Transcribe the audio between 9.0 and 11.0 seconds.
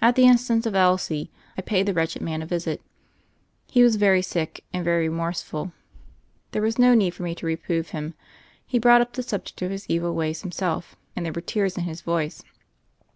up the subject of his evil ways himself,